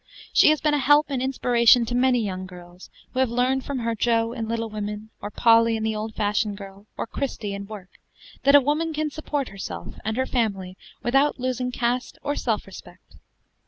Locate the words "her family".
10.17-10.75